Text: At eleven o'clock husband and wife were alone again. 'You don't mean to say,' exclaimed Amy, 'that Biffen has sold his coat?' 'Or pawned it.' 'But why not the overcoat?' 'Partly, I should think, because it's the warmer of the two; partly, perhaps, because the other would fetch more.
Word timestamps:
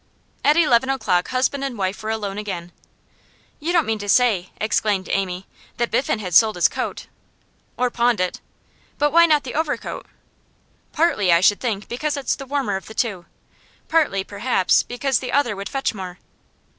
At 0.43 0.57
eleven 0.57 0.89
o'clock 0.89 1.27
husband 1.27 1.63
and 1.63 1.77
wife 1.77 2.01
were 2.01 2.09
alone 2.09 2.39
again. 2.39 2.71
'You 3.59 3.71
don't 3.71 3.85
mean 3.85 3.99
to 3.99 4.09
say,' 4.09 4.49
exclaimed 4.59 5.07
Amy, 5.11 5.45
'that 5.77 5.91
Biffen 5.91 6.17
has 6.21 6.35
sold 6.35 6.55
his 6.55 6.67
coat?' 6.67 7.05
'Or 7.77 7.91
pawned 7.91 8.19
it.' 8.19 8.41
'But 8.97 9.11
why 9.11 9.27
not 9.27 9.43
the 9.43 9.53
overcoat?' 9.53 10.07
'Partly, 10.91 11.31
I 11.31 11.39
should 11.39 11.59
think, 11.59 11.87
because 11.87 12.17
it's 12.17 12.35
the 12.35 12.47
warmer 12.47 12.77
of 12.77 12.87
the 12.87 12.95
two; 12.95 13.27
partly, 13.89 14.23
perhaps, 14.23 14.81
because 14.81 15.19
the 15.19 15.31
other 15.31 15.55
would 15.55 15.69
fetch 15.69 15.93
more. 15.93 16.17